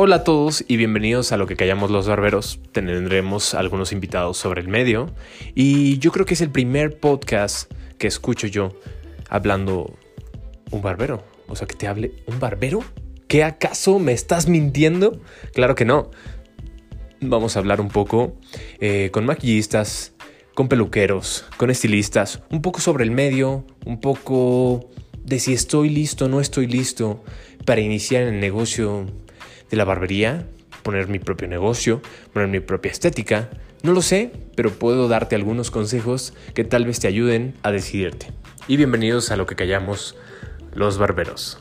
[0.00, 2.60] Hola a todos y bienvenidos a lo que callamos los barberos.
[2.70, 5.12] Tendremos algunos invitados sobre el medio
[5.56, 8.78] y yo creo que es el primer podcast que escucho yo
[9.28, 9.98] hablando
[10.70, 11.24] un barbero.
[11.48, 12.84] O sea, que te hable un barbero.
[13.26, 15.20] ¿Qué acaso me estás mintiendo?
[15.52, 16.12] Claro que no.
[17.20, 18.36] Vamos a hablar un poco
[18.78, 20.14] eh, con maquillistas,
[20.54, 24.90] con peluqueros, con estilistas, un poco sobre el medio, un poco
[25.24, 27.24] de si estoy listo o no estoy listo
[27.64, 29.08] para iniciar el negocio
[29.70, 30.46] de la barbería,
[30.82, 32.00] poner mi propio negocio,
[32.32, 33.50] poner mi propia estética.
[33.82, 38.32] No lo sé, pero puedo darte algunos consejos que tal vez te ayuden a decidirte.
[38.66, 40.16] Y bienvenidos a lo que callamos
[40.74, 41.58] los barberos.